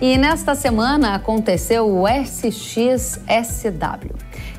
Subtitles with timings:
[0.00, 3.18] E nesta semana aconteceu o SXSW,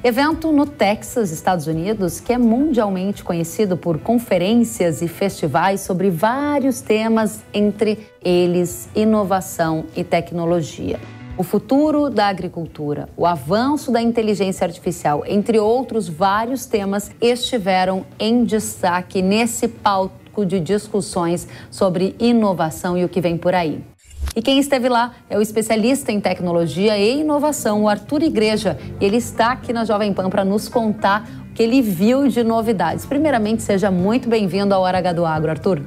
[0.03, 6.81] evento no Texas, Estados Unidos, que é mundialmente conhecido por conferências e festivais sobre vários
[6.81, 10.99] temas, entre eles inovação e tecnologia.
[11.37, 18.43] O futuro da agricultura, o avanço da inteligência artificial, entre outros vários temas, estiveram em
[18.43, 23.81] destaque nesse palco de discussões sobre inovação e o que vem por aí.
[24.35, 28.77] E quem esteve lá é o especialista em tecnologia e inovação, o Arthur Igreja.
[28.99, 32.43] E ele está aqui na Jovem Pan para nos contar o que ele viu de
[32.43, 33.05] novidades.
[33.05, 35.81] Primeiramente, seja muito bem-vindo ao Hora H do Agro, Arthur.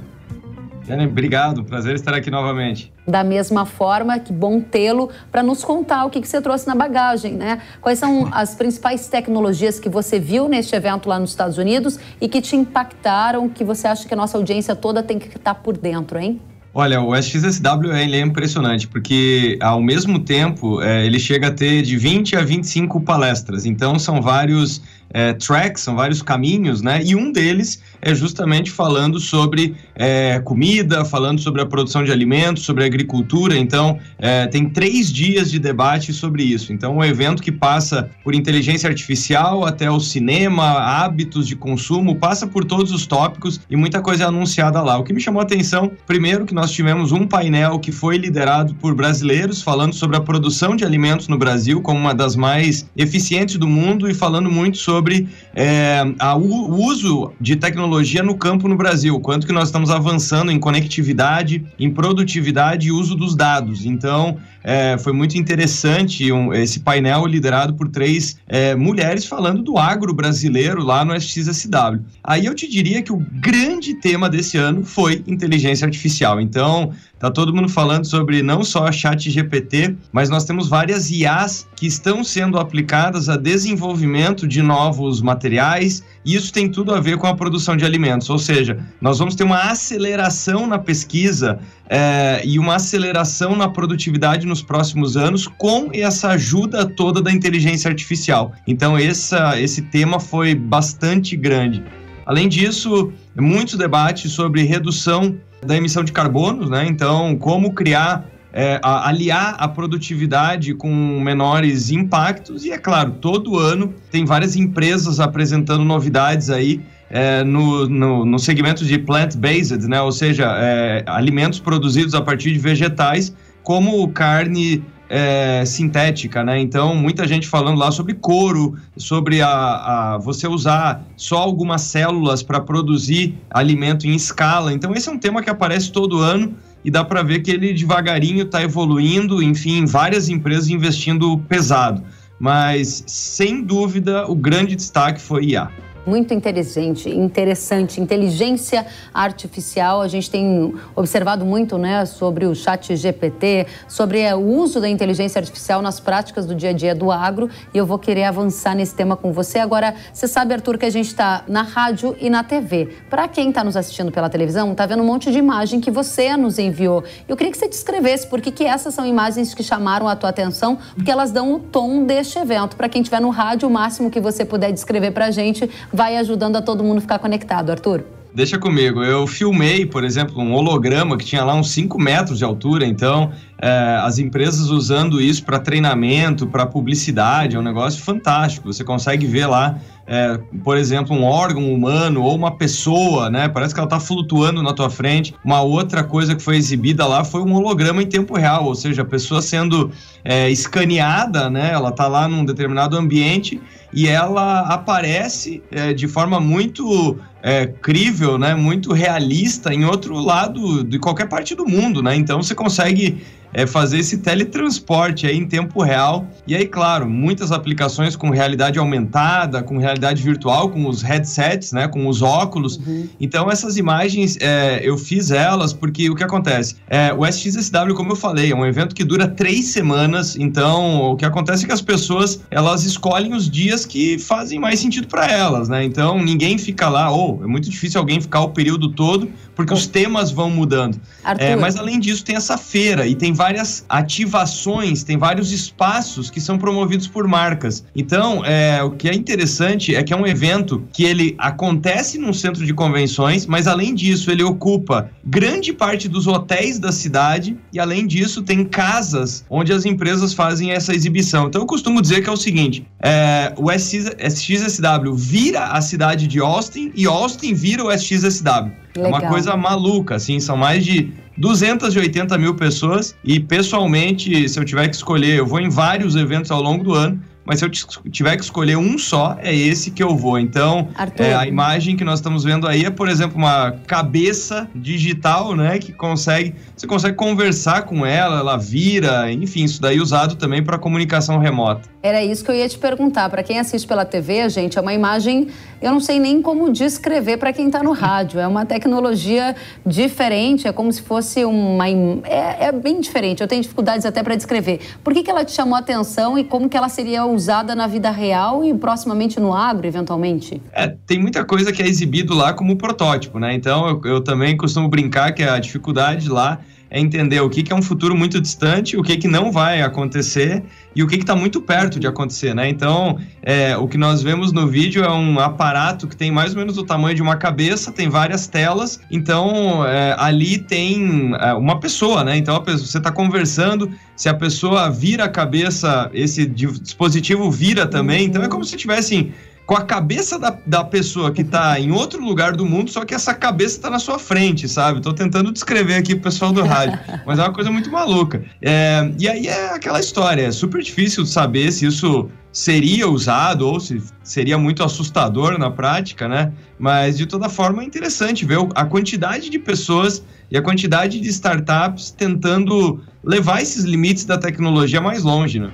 [0.84, 2.92] Jane, obrigado, prazer estar aqui novamente.
[3.06, 6.74] Da mesma forma, que bom tê-lo para nos contar o que, que você trouxe na
[6.74, 7.62] bagagem, né?
[7.80, 12.28] Quais são as principais tecnologias que você viu neste evento lá nos Estados Unidos e
[12.28, 15.76] que te impactaram, que você acha que a nossa audiência toda tem que estar por
[15.76, 16.40] dentro, hein?
[16.74, 21.82] Olha, o SXSW ele é impressionante, porque ao mesmo tempo é, ele chega a ter
[21.82, 23.66] de 20 a 25 palestras.
[23.66, 24.80] Então são vários
[25.12, 27.02] é, tracks, são vários caminhos, né?
[27.04, 32.64] E um deles é justamente falando sobre é, comida, falando sobre a produção de alimentos,
[32.64, 33.56] sobre agricultura.
[33.56, 36.72] Então, é, tem três dias de debate sobre isso.
[36.72, 42.46] Então, um evento que passa por inteligência artificial até o cinema, hábitos de consumo, passa
[42.46, 44.98] por todos os tópicos e muita coisa é anunciada lá.
[44.98, 48.74] O que me chamou a atenção, primeiro, que nós tivemos um painel que foi liderado
[48.74, 53.56] por brasileiros, falando sobre a produção de alimentos no Brasil como uma das mais eficientes
[53.56, 58.68] do mundo e falando muito sobre sobre é, a, o uso de tecnologia no campo
[58.68, 63.84] no Brasil, quanto que nós estamos avançando em conectividade, em produtividade e uso dos dados.
[63.84, 69.76] Então, é, foi muito interessante um, esse painel liderado por três é, mulheres falando do
[69.76, 72.00] agro brasileiro lá no SXSW.
[72.22, 76.40] Aí eu te diria que o grande tema desse ano foi inteligência artificial.
[76.40, 76.92] Então,
[77.22, 81.68] Tá todo mundo falando sobre não só a chat GPT, mas nós temos várias IAs
[81.76, 87.18] que estão sendo aplicadas a desenvolvimento de novos materiais, e isso tem tudo a ver
[87.18, 88.28] com a produção de alimentos.
[88.28, 94.44] Ou seja, nós vamos ter uma aceleração na pesquisa é, e uma aceleração na produtividade
[94.44, 98.52] nos próximos anos com essa ajuda toda da inteligência artificial.
[98.66, 101.84] Então, essa, esse tema foi bastante grande.
[102.26, 106.86] Além disso, muitos debates sobre redução da emissão de carbonos, né?
[106.86, 110.90] Então, como criar, é, a, aliar a produtividade com
[111.20, 112.64] menores impactos.
[112.64, 118.38] E é claro, todo ano tem várias empresas apresentando novidades aí é, no, no, no,
[118.38, 120.00] segmento de plant-based, né?
[120.00, 124.82] Ou seja, é, alimentos produzidos a partir de vegetais, como carne
[125.14, 126.58] é, sintética, né?
[126.58, 132.42] Então, muita gente falando lá sobre couro, sobre a, a você usar só algumas células
[132.42, 134.72] para produzir alimento em escala.
[134.72, 137.74] Então, esse é um tema que aparece todo ano e dá para ver que ele
[137.74, 142.02] devagarinho está evoluindo, enfim, várias empresas investindo pesado.
[142.40, 145.70] Mas, sem dúvida, o grande destaque foi IA
[146.06, 150.00] muito inteligente, interessante, inteligência artificial.
[150.02, 154.88] A gente tem observado muito, né, sobre o Chat GPT, sobre é, o uso da
[154.88, 157.48] inteligência artificial nas práticas do dia a dia do agro.
[157.72, 159.58] E eu vou querer avançar nesse tema com você.
[159.58, 162.96] Agora, você sabe, Arthur, que a gente está na rádio e na TV.
[163.08, 166.36] Para quem está nos assistindo pela televisão, está vendo um monte de imagem que você
[166.36, 167.04] nos enviou.
[167.28, 170.30] Eu queria que você descrevesse por que, que essas são imagens que chamaram a tua
[170.30, 172.76] atenção, porque elas dão o tom deste evento.
[172.76, 176.16] Para quem estiver no rádio, o máximo que você puder descrever para a gente vai
[176.16, 178.04] ajudando a todo mundo ficar conectado, Arthur?
[178.34, 179.04] Deixa comigo.
[179.04, 182.86] Eu filmei, por exemplo, um holograma que tinha lá uns 5 metros de altura.
[182.86, 183.30] Então,
[183.60, 188.72] é, as empresas usando isso para treinamento, para publicidade, é um negócio fantástico.
[188.72, 193.50] Você consegue ver lá, é, por exemplo, um órgão humano ou uma pessoa, né?
[193.50, 195.34] Parece que ela está flutuando na tua frente.
[195.44, 199.02] Uma outra coisa que foi exibida lá foi um holograma em tempo real, ou seja,
[199.02, 199.90] a pessoa sendo
[200.24, 201.70] é, escaneada, né?
[201.70, 203.60] Ela está lá num determinado ambiente
[203.92, 210.82] e ela aparece é, de forma muito é, crível, né, muito realista em outro lado
[210.82, 212.14] de qualquer parte do mundo, né?
[212.14, 213.22] Então você consegue
[213.52, 216.26] é fazer esse teletransporte aí em tempo real.
[216.46, 221.88] E aí, claro, muitas aplicações com realidade aumentada, com realidade virtual, com os headsets, né,
[221.88, 222.76] com os óculos.
[222.78, 223.08] Uhum.
[223.20, 226.76] Então, essas imagens, é, eu fiz elas porque o que acontece?
[226.88, 230.36] É, o SXSW, como eu falei, é um evento que dura três semanas.
[230.36, 234.80] Então, o que acontece é que as pessoas, elas escolhem os dias que fazem mais
[234.80, 235.84] sentido para elas, né?
[235.84, 239.72] Então, ninguém fica lá, ou oh, é muito difícil alguém ficar o período todo, porque
[239.72, 241.00] os temas vão mudando.
[241.38, 246.40] É, mas, além disso, tem essa feira e tem várias ativações, tem vários espaços que
[246.40, 247.84] são promovidos por marcas.
[247.92, 252.32] Então, é, o que é interessante é que é um evento que ele acontece num
[252.32, 257.80] centro de convenções, mas além disso, ele ocupa grande parte dos hotéis da cidade e
[257.80, 261.48] além disso, tem casas onde as empresas fazem essa exibição.
[261.48, 266.28] Então, eu costumo dizer que é o seguinte: é, o SX, SXSW vira a cidade
[266.28, 268.70] de Austin e Austin vira o SXSW.
[268.94, 269.06] Legal.
[269.06, 273.16] É uma coisa maluca, assim, são mais de 280 mil pessoas.
[273.24, 276.94] E pessoalmente, se eu tiver que escolher, eu vou em vários eventos ao longo do
[276.94, 277.70] ano mas se eu
[278.10, 280.38] tiver que escolher um só, é esse que eu vou.
[280.38, 285.54] Então, é, a imagem que nós estamos vendo aí é, por exemplo, uma cabeça digital,
[285.56, 290.62] né, que consegue, você consegue conversar com ela, ela vira, enfim, isso daí usado também
[290.62, 291.92] para comunicação remota.
[292.02, 293.30] Era isso que eu ia te perguntar.
[293.30, 295.46] Para quem assiste pela TV, gente, é uma imagem,
[295.80, 298.40] eu não sei nem como descrever para quem está no rádio.
[298.40, 299.54] É uma tecnologia
[299.86, 301.88] diferente, é como se fosse uma.
[301.88, 303.40] É, é bem diferente.
[303.40, 304.80] Eu tenho dificuldades até para descrever.
[305.04, 307.86] Por que, que ela te chamou a atenção e como que ela seria usada na
[307.86, 310.60] vida real e proximamente no agro, eventualmente?
[310.72, 313.54] É, tem muita coisa que é exibido lá como protótipo, né?
[313.54, 316.60] Então eu, eu também costumo brincar que a dificuldade lá
[316.92, 319.80] é entender o que, que é um futuro muito distante, o que, que não vai
[319.80, 320.62] acontecer
[320.94, 322.68] e o que está muito perto de acontecer, né?
[322.68, 326.58] Então, é, o que nós vemos no vídeo é um aparato que tem mais ou
[326.58, 331.80] menos o tamanho de uma cabeça, tem várias telas, então é, ali tem é, uma
[331.80, 332.36] pessoa, né?
[332.36, 338.26] Então, pessoa, você está conversando, se a pessoa vira a cabeça, esse dispositivo vira também,
[338.26, 339.32] então é como se tivessem
[339.66, 343.14] com a cabeça da, da pessoa que está em outro lugar do mundo, só que
[343.14, 344.98] essa cabeça está na sua frente, sabe?
[344.98, 348.44] Estou tentando descrever aqui pro pessoal do rádio, mas é uma coisa muito maluca.
[348.60, 353.80] É, e aí é aquela história, é super difícil saber se isso seria usado ou
[353.80, 356.52] se seria muito assustador na prática, né?
[356.78, 361.28] Mas de toda forma é interessante ver a quantidade de pessoas e a quantidade de
[361.30, 365.72] startups tentando levar esses limites da tecnologia mais longe, né?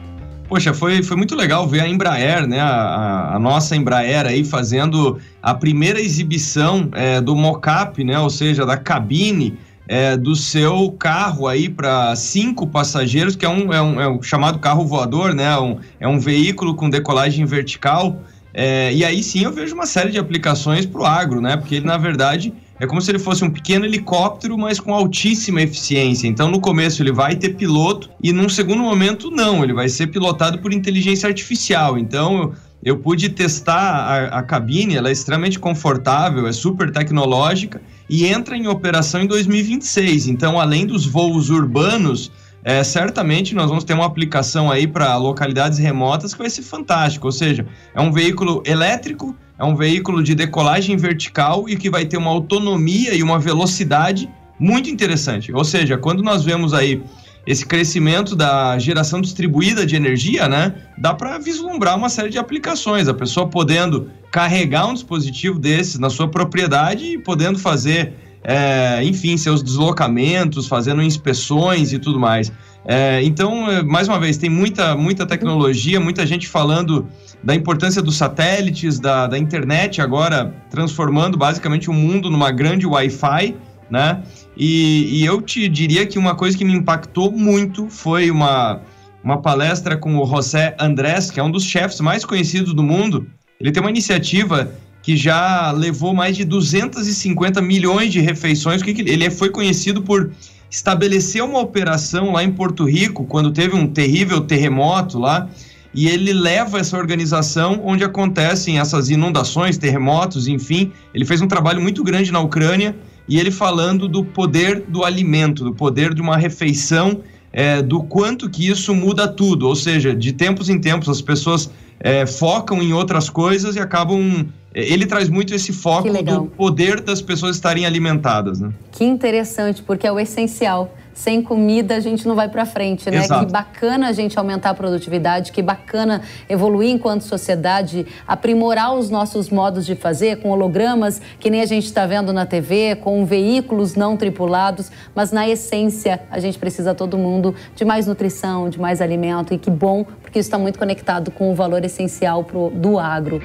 [0.48, 2.58] Poxa, foi, foi muito legal ver a Embraer, né?
[2.58, 8.18] A, a nossa Embraer aí fazendo a primeira exibição é, do mocap, né?
[8.18, 13.72] Ou seja, da cabine é, do seu carro aí para cinco passageiros, que é um,
[13.72, 15.58] é um, é um chamado carro voador, né?
[15.58, 18.18] Um, é um veículo com decolagem vertical.
[18.54, 21.58] É, e aí sim eu vejo uma série de aplicações para o agro, né?
[21.58, 25.62] Porque ele, na verdade, é como se ele fosse um pequeno helicóptero, mas com altíssima
[25.62, 26.28] eficiência.
[26.28, 30.06] Então, no começo, ele vai ter piloto, e num segundo momento, não, ele vai ser
[30.08, 31.98] pilotado por inteligência artificial.
[31.98, 32.52] Então,
[32.82, 38.56] eu pude testar a, a cabine, ela é extremamente confortável, é super tecnológica e entra
[38.56, 40.28] em operação em 2026.
[40.28, 42.30] Então, além dos voos urbanos,
[42.62, 47.26] é, certamente nós vamos ter uma aplicação aí para localidades remotas que vai ser fantástico.
[47.26, 52.06] Ou seja, é um veículo elétrico é um veículo de decolagem vertical e que vai
[52.06, 55.52] ter uma autonomia e uma velocidade muito interessante.
[55.52, 57.02] Ou seja, quando nós vemos aí
[57.46, 63.08] esse crescimento da geração distribuída de energia, né, dá para vislumbrar uma série de aplicações.
[63.08, 68.12] A pessoa podendo carregar um dispositivo desses na sua propriedade e podendo fazer,
[68.44, 72.52] é, enfim, seus deslocamentos, fazendo inspeções e tudo mais.
[72.90, 77.06] É, então, é, mais uma vez, tem muita, muita tecnologia, muita gente falando
[77.44, 83.54] da importância dos satélites, da, da internet agora transformando basicamente o mundo numa grande Wi-Fi,
[83.90, 84.22] né?
[84.56, 88.80] E, e, eu te diria que uma coisa que me impactou muito foi uma,
[89.22, 93.26] uma palestra com o José Andrés, que é um dos chefes mais conhecidos do mundo.
[93.60, 98.82] Ele tem uma iniciativa que já levou mais de 250 milhões de refeições.
[98.82, 100.30] Ele foi conhecido por
[100.70, 105.48] estabelecer uma operação lá em Porto Rico, quando teve um terrível terremoto lá,
[105.94, 110.92] e ele leva essa organização onde acontecem essas inundações, terremotos, enfim.
[111.14, 112.94] Ele fez um trabalho muito grande na Ucrânia
[113.26, 117.20] e ele falando do poder do alimento, do poder de uma refeição,
[117.52, 119.66] é, do quanto que isso muda tudo.
[119.66, 121.70] Ou seja, de tempos em tempos as pessoas
[122.00, 124.46] é, focam em outras coisas e acabam.
[124.74, 128.60] É, ele traz muito esse foco do poder das pessoas estarem alimentadas.
[128.60, 128.70] Né?
[128.92, 133.16] Que interessante, porque é o essencial sem comida a gente não vai para frente, né?
[133.16, 133.44] Exato.
[133.44, 139.50] Que bacana a gente aumentar a produtividade, que bacana evoluir enquanto sociedade, aprimorar os nossos
[139.50, 143.96] modos de fazer com hologramas que nem a gente está vendo na TV, com veículos
[143.96, 149.00] não tripulados, mas na essência a gente precisa todo mundo de mais nutrição, de mais
[149.00, 152.96] alimento e que bom, porque isso está muito conectado com o valor essencial pro, do
[152.96, 153.42] agro.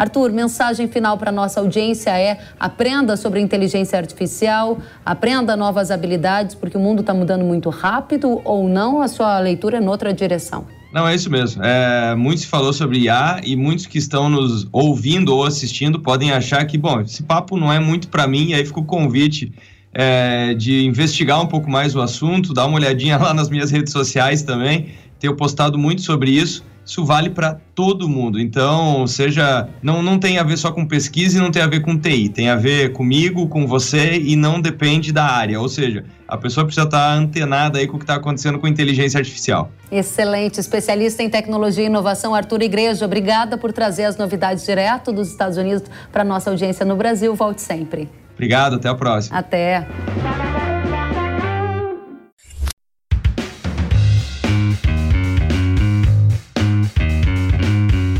[0.00, 6.78] Arthur, mensagem final para nossa audiência é: aprenda sobre inteligência artificial, aprenda novas habilidades, porque
[6.78, 10.64] o mundo está mudando muito rápido ou não, a sua leitura é noutra direção.
[10.90, 11.62] Não, é isso mesmo.
[11.62, 16.32] É, muito se falou sobre IA e muitos que estão nos ouvindo ou assistindo podem
[16.32, 19.52] achar que, bom, esse papo não é muito para mim, e aí fica o convite
[19.92, 23.92] é, de investigar um pouco mais o assunto, dar uma olhadinha lá nas minhas redes
[23.92, 24.88] sociais também.
[25.18, 28.40] Tenho postado muito sobre isso isso vale para todo mundo.
[28.40, 31.80] Então, seja, não, não tem a ver só com pesquisa e não tem a ver
[31.82, 35.60] com TI, tem a ver comigo, com você e não depende da área.
[35.60, 39.18] Ou seja, a pessoa precisa estar antenada aí com o que está acontecendo com inteligência
[39.18, 39.70] artificial.
[39.90, 40.58] Excelente.
[40.58, 45.56] Especialista em tecnologia e inovação, Arthur Igreja, obrigada por trazer as novidades direto dos Estados
[45.56, 47.32] Unidos para nossa audiência no Brasil.
[47.36, 48.08] Volte sempre.
[48.34, 49.38] Obrigado, até a próxima.
[49.38, 49.86] Até.